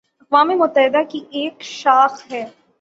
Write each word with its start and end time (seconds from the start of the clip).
اقوام 0.21 0.47
متحدہ 0.59 1.01
کی 1.09 1.19
ایک 1.31 1.61
شاخ 1.71 2.21
ہے 2.31 2.43